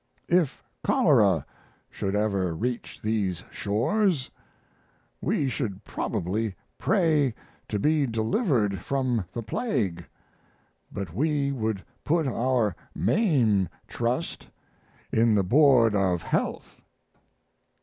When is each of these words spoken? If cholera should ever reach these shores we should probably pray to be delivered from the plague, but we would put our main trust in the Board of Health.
If 0.29 0.63
cholera 0.83 1.45
should 1.91 2.15
ever 2.15 2.55
reach 2.55 3.01
these 3.03 3.43
shores 3.51 4.31
we 5.21 5.47
should 5.47 5.83
probably 5.83 6.55
pray 6.79 7.35
to 7.67 7.77
be 7.77 8.07
delivered 8.07 8.79
from 8.79 9.25
the 9.31 9.43
plague, 9.43 10.03
but 10.91 11.13
we 11.13 11.51
would 11.51 11.85
put 12.03 12.25
our 12.25 12.75
main 12.95 13.69
trust 13.85 14.47
in 15.11 15.35
the 15.35 15.43
Board 15.43 15.93
of 15.93 16.23
Health. 16.23 16.81